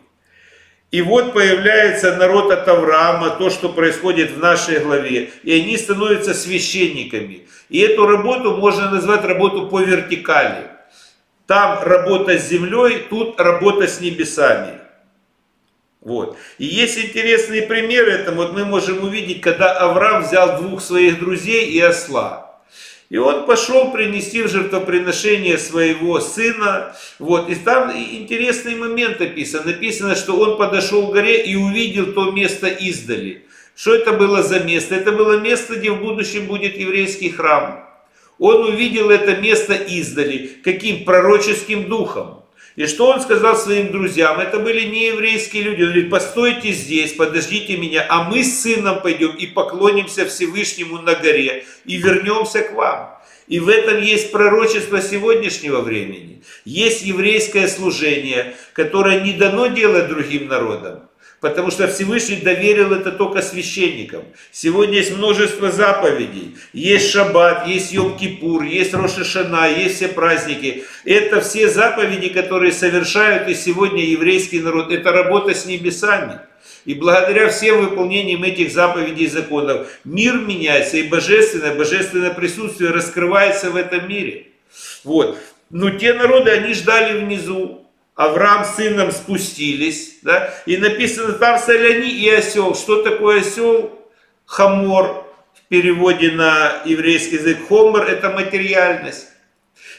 [0.90, 5.32] И вот появляется народ от Авраама, то, что происходит в нашей главе.
[5.44, 7.48] И они становятся священниками.
[7.68, 10.70] И эту работу можно назвать работу по вертикали.
[11.46, 14.80] Там работа с землей, тут работа с небесами.
[16.02, 16.38] Вот.
[16.58, 18.38] И есть интересные примеры этому.
[18.38, 22.47] Вот мы можем увидеть, когда Авраам взял двух своих друзей и осла.
[23.10, 26.96] И он пошел принести в жертвоприношение своего сына.
[27.20, 27.50] Вот.
[27.50, 29.66] И там интересный момент описан.
[29.66, 33.46] Написано, что он подошел к горе и увидел то место издали.
[33.76, 34.96] Что это было за место?
[34.96, 37.88] Это было место, где в будущем будет еврейский храм.
[38.40, 40.60] Он увидел это место издали.
[40.64, 41.06] Каким?
[41.06, 42.44] Пророческим духом.
[42.78, 44.40] И что он сказал своим друзьям?
[44.40, 45.82] Это были не еврейские люди.
[45.82, 51.16] Он говорит, постойте здесь, подождите меня, а мы с сыном пойдем и поклонимся Всевышнему на
[51.16, 53.18] горе и вернемся к вам.
[53.48, 56.44] И в этом есть пророчество сегодняшнего времени.
[56.66, 61.07] Есть еврейское служение, которое не дано делать другим народам.
[61.40, 64.24] Потому что Всевышний доверил это только священникам.
[64.52, 66.56] Сегодня есть множество заповедей.
[66.74, 70.84] Есть Шаббат, есть Йом-Кипур, есть Рошашана, есть все праздники.
[71.06, 74.92] Это все заповеди, которые совершают и сегодня еврейский народ.
[74.92, 76.40] Это работа с небесами.
[76.86, 83.70] И благодаря всем выполнениям этих заповедей и законов мир меняется, и божественное, божественное присутствие раскрывается
[83.70, 84.48] в этом мире.
[85.04, 85.38] Вот.
[85.70, 87.87] Но те народы, они ждали внизу.
[88.18, 92.74] Авраам с сыном спустились, да, и написано там соляни и осел.
[92.74, 93.92] Что такое осел?
[94.46, 97.60] Хамор в переводе на еврейский язык.
[97.70, 99.28] Хомор– это материальность.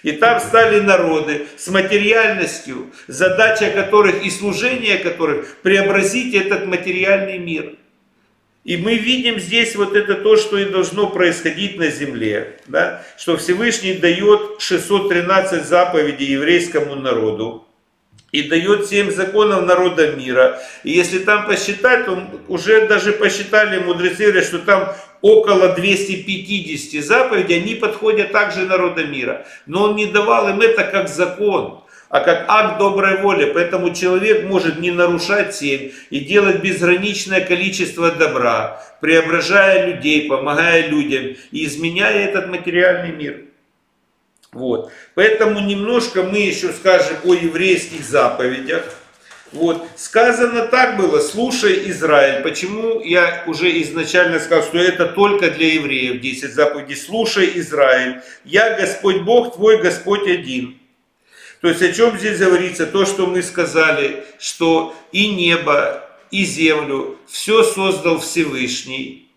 [0.02, 7.76] И там стали народы с материальностью, задача которых и служение которых преобразить этот материальный мир.
[8.64, 13.04] И мы видим здесь вот это то, что и должно происходить на земле, да?
[13.16, 17.67] что Всевышний дает 613 заповедей еврейскому народу.
[18.32, 20.60] И дает семь законов народа мира.
[20.84, 27.74] И если там посчитать, то уже даже посчитали мудрецы, что там около 250 заповедей, они
[27.74, 29.46] подходят также народа мира.
[29.66, 33.50] Но он не давал им это как закон, а как акт доброй воли.
[33.52, 41.36] Поэтому человек может не нарушать семь и делать безграничное количество добра, преображая людей, помогая людям
[41.50, 43.47] и изменяя этот материальный мир.
[44.52, 44.90] Вот.
[45.14, 48.84] Поэтому немножко мы еще скажем о еврейских заповедях.
[49.52, 49.86] Вот.
[49.96, 52.42] Сказано так было, слушай Израиль.
[52.42, 56.96] Почему я уже изначально сказал, что это только для евреев 10 заповедей.
[56.96, 60.78] Слушай Израиль, я Господь Бог, твой Господь один.
[61.60, 62.86] То есть о чем здесь говорится?
[62.86, 69.27] То, что мы сказали, что и небо, и землю все создал Всевышний.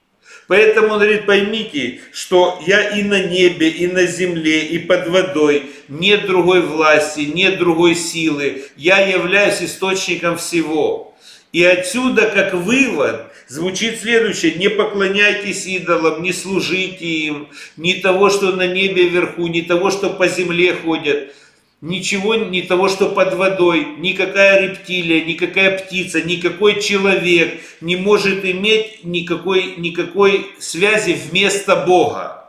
[0.51, 5.67] Поэтому он говорит, поймите, что я и на небе, и на земле, и под водой,
[5.87, 8.65] нет другой власти, нет другой силы.
[8.75, 11.15] Я являюсь источником всего.
[11.53, 14.55] И отсюда, как вывод, звучит следующее.
[14.55, 17.47] Не поклоняйтесь идолам, не служите им,
[17.77, 21.33] ни того, что на небе вверху, ни того, что по земле ходят
[21.81, 29.03] ничего, ни того, что под водой, никакая рептилия, никакая птица, никакой человек не может иметь
[29.03, 32.45] никакой, никакой связи вместо Бога.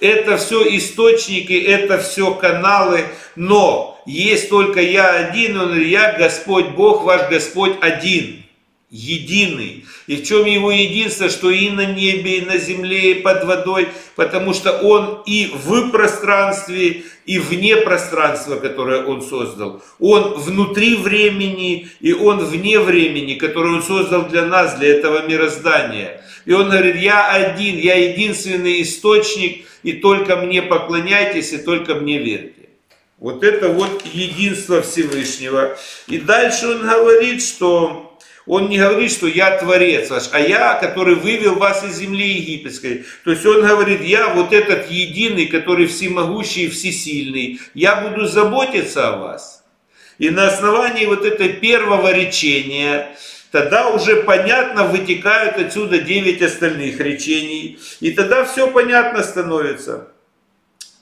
[0.00, 3.06] Это все источники, это все каналы,
[3.36, 8.43] но есть только я один, он я Господь Бог, ваш Господь один
[8.94, 9.84] единый.
[10.06, 13.88] И в чем его единство, что и на небе, и на земле, и под водой,
[14.14, 19.82] потому что он и в пространстве, и вне пространства, которое он создал.
[19.98, 26.22] Он внутри времени, и он вне времени, которое он создал для нас, для этого мироздания.
[26.44, 32.18] И он говорит, я один, я единственный источник, и только мне поклоняйтесь, и только мне
[32.18, 32.68] верьте.
[33.18, 35.76] Вот это вот единство Всевышнего.
[36.06, 38.13] И дальше он говорит, что
[38.46, 43.04] он не говорит, что я Творец ваш, а я, который вывел вас из земли египетской.
[43.24, 49.08] То есть он говорит, я вот этот единый, который всемогущий и всесильный, я буду заботиться
[49.08, 49.64] о вас.
[50.18, 53.16] И на основании вот этого первого речения,
[53.50, 57.78] тогда уже понятно вытекают отсюда девять остальных речений.
[58.00, 60.08] И тогда все понятно становится.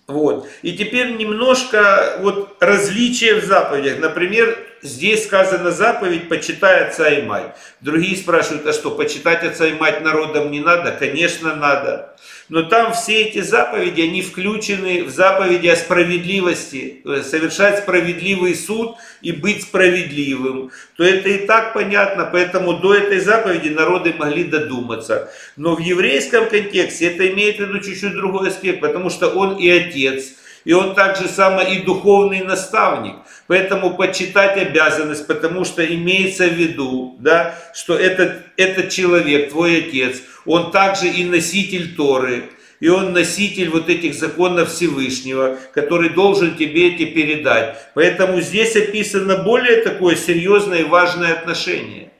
[0.08, 0.48] Вот.
[0.62, 3.98] И теперь немножко вот различия в заповедях.
[3.98, 7.54] Например, здесь сказано заповедь «почитай отца и мать».
[7.80, 10.92] Другие спрашивают, а что, почитать отца и мать народам не надо?
[10.92, 12.11] Конечно, надо.
[12.48, 19.32] Но там все эти заповеди, они включены в заповеди о справедливости, совершать справедливый суд и
[19.32, 20.70] быть справедливым.
[20.96, 25.32] То это и так понятно, поэтому до этой заповеди народы могли додуматься.
[25.56, 29.68] Но в еврейском контексте это имеет в виду чуть-чуть другой аспект, потому что он и
[29.68, 30.34] отец,
[30.64, 33.16] и он также самый и духовный наставник.
[33.46, 40.22] Поэтому почитать обязанность, потому что имеется в виду, да, что этот, этот человек, твой отец,
[40.46, 42.44] он также и носитель Торы,
[42.80, 47.76] и он носитель вот этих законов Всевышнего, который должен тебе эти передать.
[47.94, 52.10] Поэтому здесь описано более такое серьезное и важное отношение.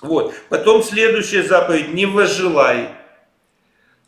[0.00, 0.34] Вот.
[0.48, 2.88] Потом следующая заповедь, не возжелай.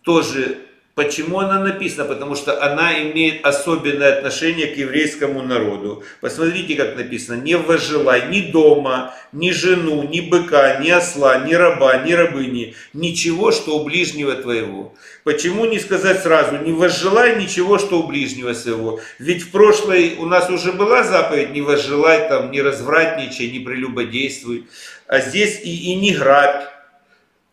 [0.03, 0.59] Тоже
[0.97, 2.09] Почему она написана?
[2.09, 6.03] Потому что она имеет особенное отношение к еврейскому народу.
[6.23, 7.43] Посмотрите, как написано.
[7.43, 12.75] Не возжелай ни дома, ни жену, ни быка, ни осла, ни раба, ни рабыни.
[12.95, 14.95] Ничего, что у ближнего твоего.
[15.23, 16.57] Почему не сказать сразу?
[16.57, 18.99] Не возжелай ничего, что у ближнего своего.
[19.19, 24.67] Ведь в прошлой у нас уже была заповедь не возжелай, там, не развратничай, не прелюбодействуй.
[25.09, 26.65] А здесь и, и не грабь,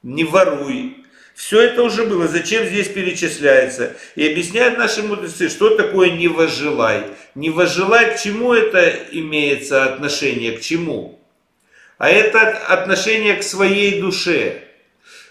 [0.01, 1.02] не воруй,
[1.45, 2.25] все это уже было.
[2.29, 3.97] Зачем здесь перечисляется?
[4.15, 7.03] И объясняют наши мудрецы, что такое не возжелай.
[7.35, 11.19] Не возжелай, к чему это имеется отношение, к чему?
[11.97, 12.39] А это
[12.69, 14.61] отношение к своей душе,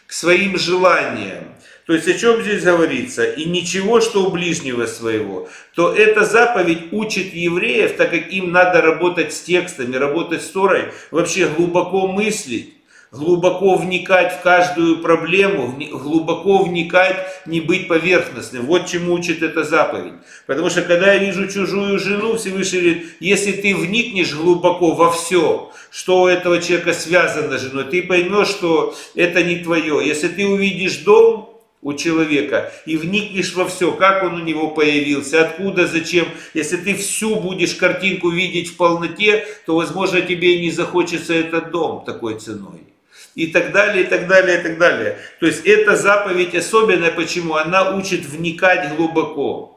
[0.06, 1.44] к своим желаниям.
[1.86, 3.24] То есть о чем здесь говорится?
[3.24, 5.48] И ничего, что у ближнего своего.
[5.74, 10.92] То эта заповедь учит евреев, так как им надо работать с текстами, работать с Торой,
[11.10, 12.74] вообще глубоко мыслить
[13.12, 18.64] глубоко вникать в каждую проблему, глубоко вникать, не быть поверхностным.
[18.64, 20.14] Вот чему учит эта заповедь.
[20.46, 25.70] Потому что когда я вижу чужую жену, Всевышний говорит, если ты вникнешь глубоко во все,
[25.90, 30.00] что у этого человека связано с женой, ты поймешь, что это не твое.
[30.04, 31.50] Если ты увидишь дом,
[31.84, 36.26] у человека и вникнешь во все, как он у него появился, откуда, зачем.
[36.54, 41.72] Если ты всю будешь картинку видеть в полноте, то, возможно, тебе и не захочется этот
[41.72, 42.91] дом такой ценой
[43.34, 45.18] и так далее, и так далее, и так далее.
[45.40, 47.54] То есть эта заповедь особенная, почему?
[47.54, 49.68] Она учит вникать глубоко.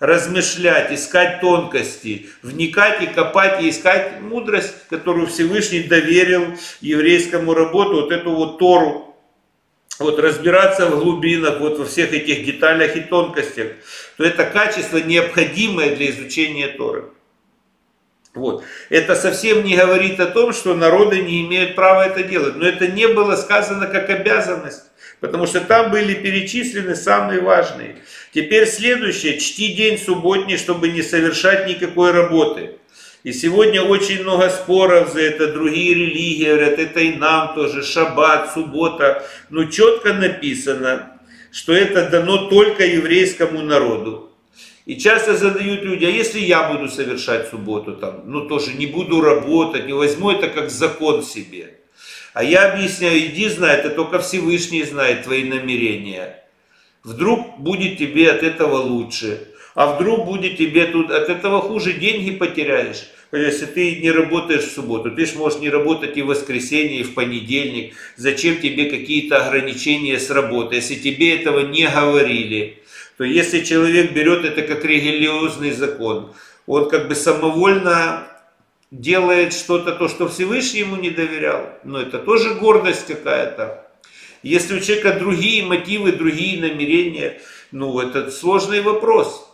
[0.00, 8.12] размышлять, искать тонкости, вникать и копать и искать мудрость, которую Всевышний доверил еврейскому работу, вот
[8.12, 9.16] эту вот Тору,
[9.98, 13.68] вот разбираться в глубинах, вот во всех этих деталях и тонкостях,
[14.16, 17.04] то это качество необходимое для изучения Торы.
[18.34, 18.64] Вот.
[18.90, 22.56] Это совсем не говорит о том, что народы не имеют права это делать.
[22.56, 24.82] Но это не было сказано как обязанность.
[25.20, 27.96] Потому что там были перечислены самые важные.
[28.32, 29.38] Теперь следующее.
[29.38, 32.72] Чти день субботний, чтобы не совершать никакой работы.
[33.22, 35.52] И сегодня очень много споров за это.
[35.52, 37.84] Другие религии говорят, это и нам тоже.
[37.84, 39.24] Шаббат, суббота.
[39.48, 41.12] Но четко написано,
[41.52, 44.33] что это дано только еврейскому народу.
[44.86, 49.22] И часто задают люди, а если я буду совершать субботу там, ну тоже не буду
[49.22, 51.78] работать, не возьму это как закон себе.
[52.34, 56.44] А я объясняю, иди знай, это только Всевышний знает твои намерения.
[57.02, 62.32] Вдруг будет тебе от этого лучше, а вдруг будет тебе тут от этого хуже, деньги
[62.32, 63.08] потеряешь.
[63.32, 67.02] Если ты не работаешь в субботу, ты же можешь не работать и в воскресенье, и
[67.02, 67.94] в понедельник.
[68.16, 72.78] Зачем тебе какие-то ограничения с работы, если тебе этого не говорили?
[73.16, 76.34] То если человек берет это как религиозный закон,
[76.66, 78.26] он как бы самовольно
[78.90, 83.86] делает что-то, то, что Всевышний ему не доверял, но это тоже гордость какая-то.
[84.42, 87.40] Если у человека другие мотивы, другие намерения,
[87.72, 89.50] ну это сложный вопрос.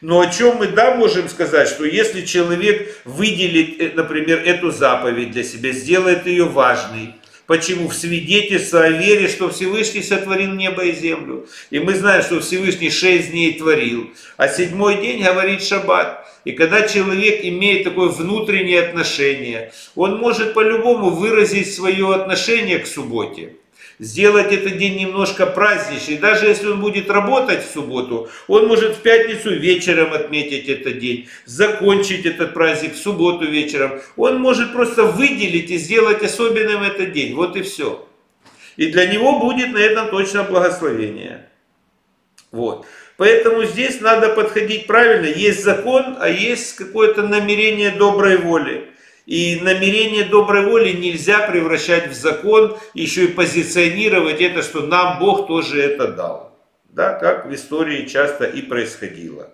[0.00, 5.32] Но о чем мы да можем сказать, что если человек выделит, э, например, эту заповедь
[5.32, 7.16] для себя, сделает ее важной,
[7.50, 7.88] Почему?
[7.88, 11.48] В свидетельство о вере, что Всевышний сотворил небо и землю.
[11.70, 16.24] И мы знаем, что Всевышний шесть дней творил, а седьмой день говорит шаббат.
[16.44, 23.56] И когда человек имеет такое внутреннее отношение, он может по-любому выразить свое отношение к субботе
[24.00, 26.16] сделать этот день немножко праздничный.
[26.16, 31.28] Даже если он будет работать в субботу, он может в пятницу вечером отметить этот день,
[31.44, 34.00] закончить этот праздник в субботу вечером.
[34.16, 37.34] Он может просто выделить и сделать особенным этот день.
[37.34, 38.08] Вот и все.
[38.76, 41.46] И для него будет на этом точно благословение.
[42.50, 42.86] Вот.
[43.18, 45.26] Поэтому здесь надо подходить правильно.
[45.26, 48.89] Есть закон, а есть какое-то намерение доброй воли.
[49.30, 55.46] И намерение доброй воли нельзя превращать в закон, еще и позиционировать это, что нам Бог
[55.46, 56.58] тоже это дал.
[56.88, 59.50] Да, как в истории часто и происходило.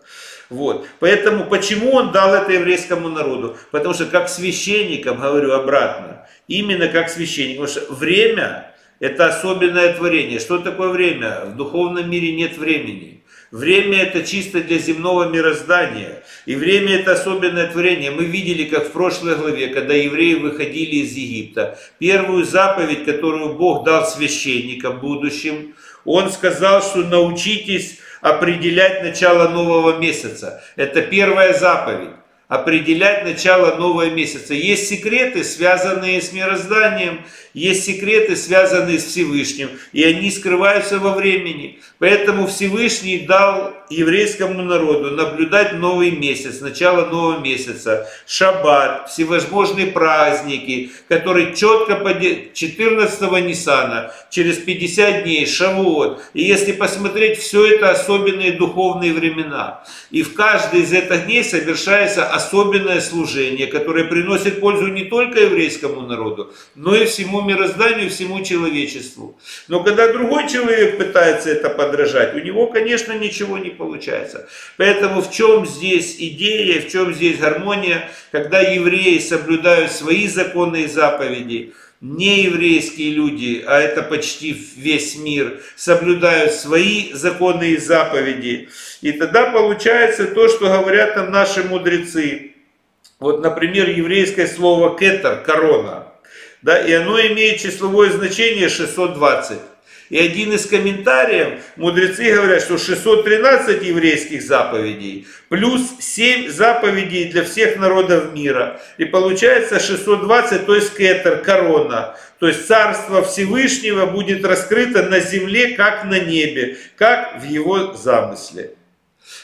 [0.49, 0.87] Вот.
[0.99, 3.59] Поэтому почему он дал это еврейскому народу?
[3.71, 10.41] Потому что как священникам, говорю обратно, именно как священник, потому что время это особенное творение.
[10.41, 11.45] Что такое время?
[11.45, 13.16] В духовном мире нет времени.
[13.53, 16.23] Время это чисто для земного мироздания.
[16.47, 18.11] И время это особенное творение.
[18.11, 23.85] Мы видели, как в прошлой главе, когда евреи выходили из Египта, первую заповедь, которую Бог
[23.85, 25.75] дал священникам будущим,
[26.05, 30.63] Он сказал, что научитесь определять начало нового месяца.
[30.75, 32.11] Это первая заповедь
[32.49, 34.55] определять начало нового месяца.
[34.55, 37.25] Есть секреты, связанные с мирозданием,
[37.57, 41.81] есть секреты, связанные с Всевышним, и они скрываются во времени.
[41.99, 51.55] Поэтому Всевышний дал еврейскому народу наблюдать новый месяц, начало нового месяца, шаббат, всевозможные праздники, которые
[51.55, 56.21] четко по 14 Ниссана, через 50 дней, шавуот.
[56.35, 59.83] И если посмотреть, все это особенные духовные времена.
[60.11, 66.03] И в каждый из этих дней совершается особенное служение, которое приносит пользу не только еврейскому
[66.03, 69.39] народу, но и всему мирозданию, всему человечеству.
[69.69, 74.49] Но когда другой человек пытается это подражать, у него, конечно, ничего не получается.
[74.77, 80.87] Поэтому в чем здесь идея, в чем здесь гармония, когда евреи соблюдают свои законы и
[80.87, 88.69] заповеди, нееврейские люди, а это почти весь мир, соблюдают свои законы и заповеди.
[89.01, 92.53] И тогда получается то, что говорят там наши мудрецы.
[93.19, 96.06] Вот, например, еврейское слово кетер, корона,
[96.63, 99.59] да, и оно имеет числовое значение 620.
[100.09, 107.77] И один из комментариев, мудрецы говорят, что 613 еврейских заповедей, плюс 7 заповедей для всех
[107.77, 108.81] народов мира.
[108.99, 112.17] И получается 620, то есть кетер, корона.
[112.39, 118.75] То есть Царство Всевышнего будет раскрыто на земле, как на небе, как в его замысле.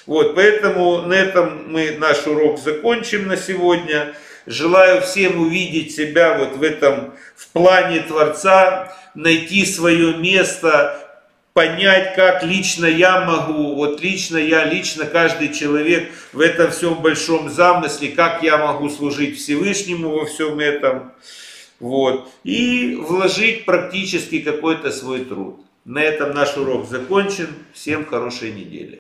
[0.07, 4.15] Вот, поэтому на этом мы наш урок закончим на сегодня.
[4.47, 10.99] Желаю всем увидеть себя вот в этом, в плане Творца, найти свое место,
[11.53, 17.51] понять, как лично я могу, вот лично я, лично каждый человек в этом всем большом
[17.51, 21.13] замысле, как я могу служить Всевышнему во всем этом,
[21.79, 25.61] вот, и вложить практически какой-то свой труд.
[25.85, 27.49] На этом наш урок закончен.
[27.73, 28.91] Всем хорошей недели.